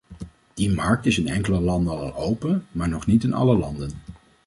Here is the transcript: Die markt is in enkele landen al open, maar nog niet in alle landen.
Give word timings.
Die 0.57 0.69
markt 0.69 1.05
is 1.05 1.17
in 1.17 1.27
enkele 1.27 1.59
landen 1.59 1.93
al 1.97 2.15
open, 2.15 2.67
maar 2.71 2.89
nog 2.89 3.05
niet 3.05 3.23
in 3.23 3.33
alle 3.33 3.57
landen. 3.57 3.91